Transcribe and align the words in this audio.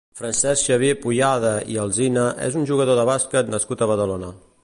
Francesc 0.19 0.69
Xavier 0.69 0.95
Puyada 1.03 1.51
i 1.75 1.77
Alsina 1.83 2.25
és 2.47 2.59
un 2.63 2.67
jugador 2.71 2.99
de 3.01 3.07
bàsquet 3.13 3.55
nascut 3.57 3.85
a 3.87 3.93
Badalona. 3.95 4.35